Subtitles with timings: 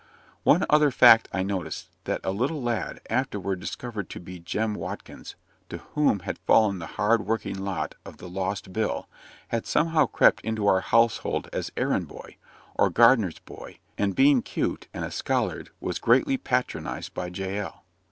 [0.41, 5.35] One other fact I noticed: that a little lad, afterward discovered to be Jem Watkins,
[5.69, 9.07] to whom had fallen the hard working lot of the lost Bill,
[9.49, 12.37] had somehow crept into our household as errand boy,
[12.73, 17.83] or gardener's boy; and being "cute," and a "scholard," was greatly patronized by Jael.